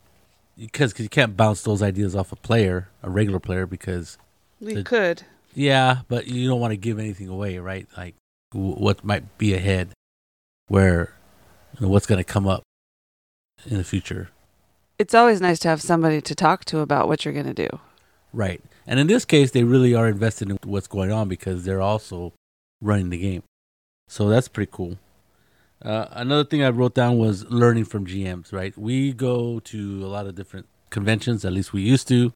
[0.58, 4.18] because cause you can't bounce those ideas off a player, a regular player, because
[4.60, 5.22] We The- could.
[5.54, 7.88] yeah, but you don't want to give anything away, right?
[7.96, 8.14] Like
[8.52, 9.90] w- what might be ahead,
[10.68, 11.14] where
[11.80, 12.62] know, what's going to come up
[13.66, 14.30] in the future,
[14.98, 17.80] It's always nice to have somebody to talk to about what you're going to do.
[18.32, 18.60] right?
[18.86, 22.32] And in this case, they really are invested in what's going on because they're also
[22.82, 23.42] running the game,
[24.08, 24.98] so that's pretty cool.
[25.82, 28.52] Uh, another thing I wrote down was learning from GMs.
[28.52, 31.44] Right, we go to a lot of different conventions.
[31.44, 32.32] At least we used to.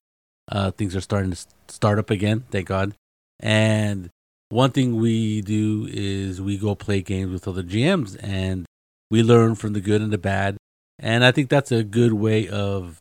[0.50, 2.94] Uh, things are starting to start up again, thank God.
[3.40, 4.08] And
[4.48, 8.64] one thing we do is we go play games with other GMs, and
[9.10, 10.56] we learn from the good and the bad.
[10.98, 13.00] And I think that's a good way of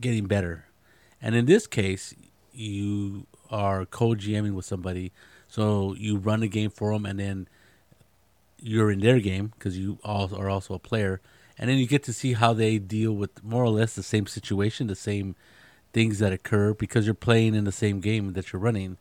[0.00, 0.66] getting better.
[1.20, 2.14] And in this case,
[2.52, 5.12] you are co-GMing with somebody,
[5.48, 7.48] so you run a game for them, and then
[8.58, 11.20] you're in their game because you all are also a player,
[11.58, 14.26] and then you get to see how they deal with more or less the same
[14.26, 15.36] situation, the same
[15.92, 18.96] things that occur because you're playing in the same game that you're running.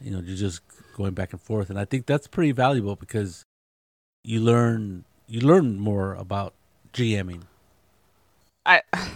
[0.00, 0.60] You know, you're just
[0.96, 3.44] going back and forth, and I think that's pretty valuable because
[4.22, 6.54] you learn you learn more about
[6.92, 7.42] GMing.
[8.66, 8.82] I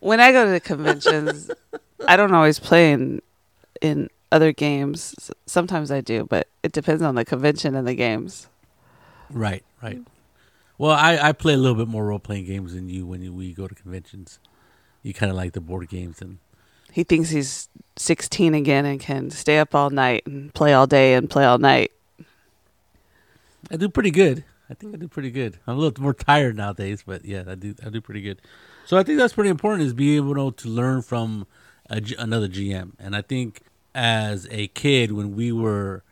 [0.00, 1.50] when I go to the conventions,
[2.06, 3.20] I don't always play in
[3.80, 5.30] in other games.
[5.46, 8.48] Sometimes I do, but it depends on the convention and the games.
[9.30, 10.00] Right, right.
[10.78, 13.32] Well, I, I play a little bit more role playing games than you when you,
[13.32, 14.38] we go to conventions.
[15.02, 16.38] You kind of like the board games, and
[16.92, 21.14] He thinks he's 16 again and can stay up all night and play all day
[21.14, 21.92] and play all night.
[23.70, 24.44] I do pretty good.
[24.70, 25.58] I think I do pretty good.
[25.66, 28.40] I'm a little more tired nowadays, but yeah, I do I do pretty good.
[28.84, 31.46] So I think that's pretty important is being able to learn from
[31.88, 32.92] a another GM.
[32.98, 33.62] And I think
[33.94, 36.02] as a kid, when we were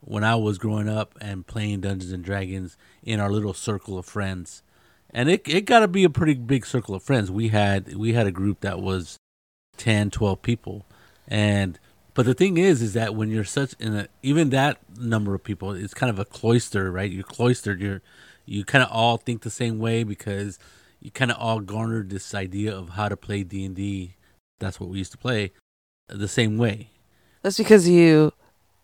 [0.00, 4.06] when I was growing up and playing Dungeons and Dragons in our little circle of
[4.06, 4.62] friends,
[5.10, 7.30] and it it got to be a pretty big circle of friends.
[7.30, 9.18] We had we had a group that was
[9.76, 10.86] 10, 12 people,
[11.26, 11.78] and
[12.18, 15.44] but the thing is, is that when you're such in a even that number of
[15.44, 17.08] people, it's kind of a cloister, right?
[17.08, 17.80] You're cloistered.
[17.80, 18.02] You're
[18.44, 20.58] you kind of all think the same way because
[21.00, 24.16] you kind of all garnered this idea of how to play D and D.
[24.58, 25.52] That's what we used to play
[26.08, 26.90] the same way.
[27.42, 28.32] That's because you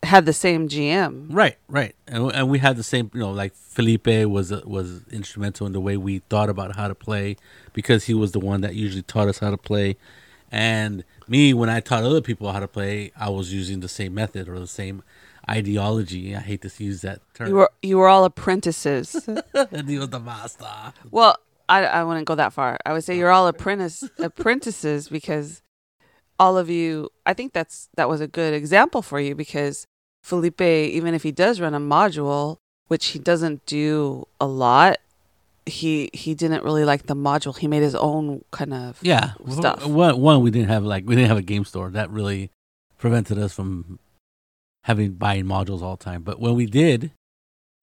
[0.04, 1.26] had the same GM.
[1.28, 3.10] Right, right, and and we had the same.
[3.12, 6.94] You know, like Felipe was was instrumental in the way we thought about how to
[6.94, 7.36] play
[7.72, 9.96] because he was the one that usually taught us how to play,
[10.52, 14.14] and me when I taught other people how to play, I was using the same
[14.14, 15.02] method or the same
[15.48, 16.34] ideology.
[16.34, 17.48] I hate to use that term.
[17.48, 19.28] You were you were all apprentices.
[19.54, 20.66] and he was the master.
[21.10, 21.37] well,
[21.68, 22.78] I I wouldn't go that far.
[22.84, 25.62] I would say you're all apprentice apprentices because
[26.38, 27.10] all of you.
[27.26, 29.87] I think that's that was a good example for you because
[30.22, 32.56] Felipe, even if he does run a module,
[32.88, 34.98] which he doesn't do a lot,
[35.66, 37.57] he he didn't really like the module.
[37.57, 39.87] He made his own kind of Yeah, Stuff.
[39.87, 41.90] One, one, we didn't have like we didn't have a game store.
[41.90, 42.50] That really
[42.98, 43.98] prevented us from
[44.85, 46.22] having buying modules all the time.
[46.22, 47.12] But when we did,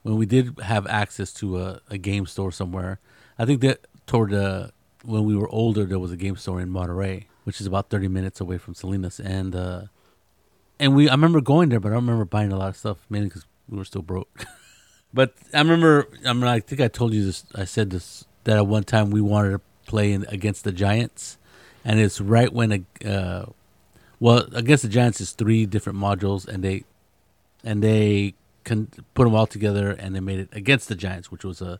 [0.04, 3.00] when we did have access to a, a game store somewhere,
[3.40, 4.72] I think that toward the
[5.04, 8.08] when we were older, there was a game store in Monterey, which is about thirty
[8.08, 9.82] minutes away from Salinas, and uh,
[10.80, 12.98] and we I remember going there, but I don't remember buying a lot of stuff
[13.10, 14.46] mainly because we were still broke.
[15.14, 17.46] but I remember, I mean, I think I told you this.
[17.56, 21.38] I said this that at one time we wanted to play in, against the Giants,
[21.84, 23.46] and it's right when a uh,
[24.20, 26.84] well against the Giants is three different modules, and they
[27.64, 31.44] and they can put them all together, and they made it against the Giants, which
[31.44, 31.80] was a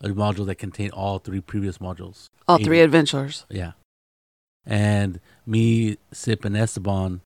[0.00, 2.26] a module that contained all three previous modules.
[2.46, 3.44] all three adventures.
[3.48, 3.72] Yeah.
[4.66, 7.22] And me, Sip, and Esteban,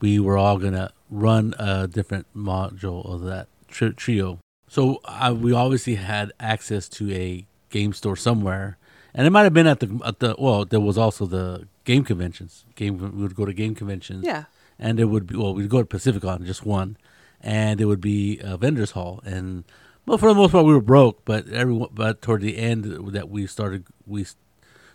[0.00, 4.38] we were all gonna run a different module of that tri- trio.
[4.72, 8.78] So I, we obviously had access to a game store somewhere,
[9.12, 10.64] and it might have been at the at the well.
[10.64, 12.64] There was also the game conventions.
[12.74, 14.44] Game we would go to game conventions, Yeah.
[14.78, 16.96] and there would be well, we'd go to Pacific Pacificon, just one,
[17.42, 19.64] and it would be a vendors hall, and
[20.06, 23.28] well, for the most part, we were broke, but everyone, but toward the end that
[23.28, 24.24] we started, we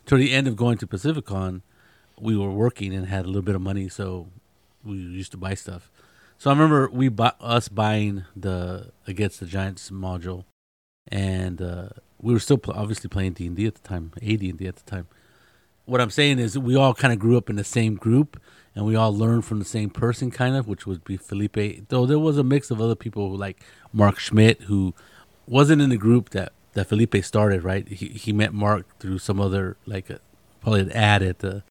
[0.07, 1.61] toward the end of going to Pacific Pacificon,
[2.19, 4.29] we were working and had a little bit of money, so
[4.83, 5.91] we used to buy stuff.
[6.37, 10.45] So I remember we bought us buying the against the Giants module,
[11.07, 11.89] and uh,
[12.21, 14.67] we were still pl- obviously playing D and D at the time, AD and D
[14.67, 15.07] at the time.
[15.85, 18.39] What I'm saying is we all kind of grew up in the same group,
[18.75, 21.87] and we all learned from the same person, kind of, which would be Felipe.
[21.87, 24.93] Though there was a mix of other people like Mark Schmidt, who
[25.47, 27.63] wasn't in the group that that Felipe started.
[27.63, 30.19] Right, he he met Mark through some other like a,
[30.61, 31.63] probably an ad at the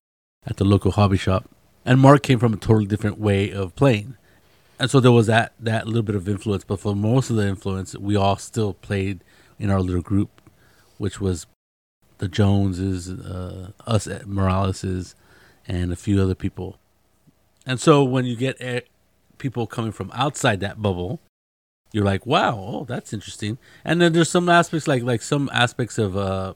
[0.44, 1.48] at the local hobby shop,
[1.84, 4.16] and Mark came from a totally different way of playing,
[4.78, 6.64] and so there was that that little bit of influence.
[6.64, 9.22] But for most of the influence, we all still played
[9.58, 10.42] in our little group,
[10.98, 11.46] which was
[12.18, 15.14] the Joneses, uh, us at Moraleses,
[15.66, 16.78] and a few other people.
[17.66, 18.80] And so when you get eh,
[19.38, 21.20] people coming from outside that bubble,
[21.92, 23.58] you're like, wow, oh, that's interesting.
[23.84, 26.54] And then there's some aspects like like some aspects of uh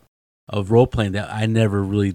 [0.48, 2.14] of role playing that I never really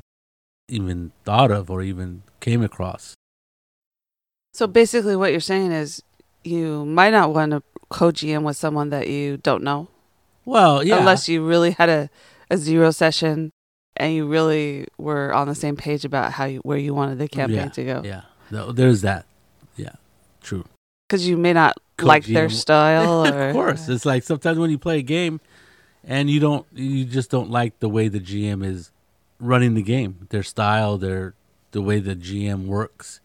[0.67, 3.15] even thought of or even came across.
[4.55, 6.01] So basically, what you're saying is
[6.45, 9.89] you might not want to co GM with someone that you don't know,
[10.45, 12.09] Well, yeah, unless you really had a,
[12.49, 13.51] a zero session
[13.97, 17.27] and you really were on the same page about how you, where you wanted the
[17.27, 18.01] campaign Yeah, to go.
[18.05, 19.25] yeah, No, there's that.
[19.75, 19.95] Yeah,
[20.41, 20.63] true.
[21.09, 23.25] Because you may not Co- like their style.
[23.33, 25.41] Or, of course, it's like sometimes when you play a game,
[26.01, 28.91] and you don't, you just don't like the way the GM is
[29.37, 31.33] running the game, their style, their
[31.71, 33.19] the way the GM works,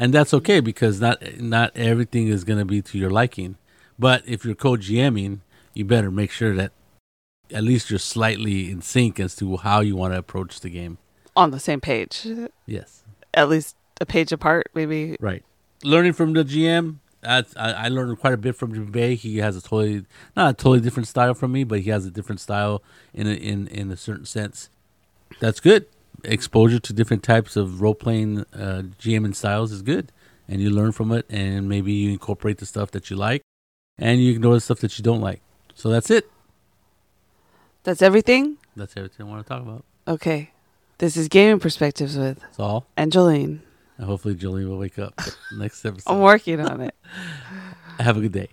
[0.00, 3.56] and that's okay because not not everything is going to be to your liking.
[3.98, 5.40] But if you're co-GMing,
[5.74, 6.72] you better make sure that
[7.52, 10.96] at least you're slightly in sync as to how you want to approach the game.
[11.36, 12.26] on the same page,
[12.66, 15.16] Yes, at least a page apart, maybe.
[15.20, 15.44] right.
[15.84, 19.14] Learning from the GM, I, I learned quite a bit from Jubei.
[19.16, 20.04] He has a totally
[20.36, 22.82] not a totally different style from me, but he has a different style
[23.12, 24.70] in a, in in a certain sense.
[25.40, 25.86] That's good.
[26.24, 30.12] Exposure to different types of role playing uh, GM and styles is good,
[30.48, 33.42] and you learn from it, and maybe you incorporate the stuff that you like,
[33.98, 35.40] and you ignore the stuff that you don't like.
[35.74, 36.30] So that's it.
[37.82, 38.58] That's everything.
[38.76, 39.84] That's everything I want to talk about.
[40.06, 40.50] Okay.
[40.98, 42.86] This is Gaming Perspectives with That's all.
[42.96, 43.62] Angeline.
[43.96, 45.18] And hopefully Jolene will wake up
[45.56, 46.12] next episode.
[46.12, 46.94] I'm working on it.
[47.98, 48.48] Have a good day.